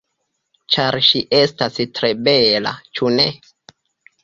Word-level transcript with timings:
Ĉar 0.75 0.97
ŝi 1.07 1.21
estas 1.41 1.77
tre 1.99 2.11
bela, 2.29 2.75
ĉu 2.91 3.15
ne? 3.21 3.29